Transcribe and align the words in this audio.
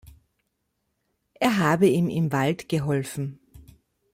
Er 1.35 1.59
habe 1.59 1.87
ihm 1.87 2.09
im 2.09 2.31
Wald 2.31 2.67
geholfen. 2.69 3.39